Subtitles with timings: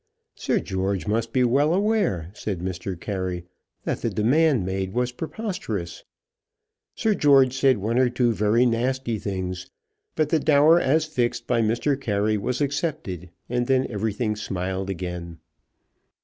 [0.33, 2.99] Sir George must be well aware, said Mr.
[2.99, 3.45] Carey,
[3.83, 6.03] that the demand made was preposterous.
[6.95, 9.69] Sir George said one or two very nasty things;
[10.15, 12.01] but the dower as fixed by Mr.
[12.01, 15.37] Carey was accepted, and then everything smiled again.